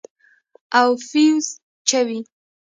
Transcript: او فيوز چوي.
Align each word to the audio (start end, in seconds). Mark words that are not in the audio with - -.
او 0.79 0.87
فيوز 1.09 1.47
چوي. 1.89 2.19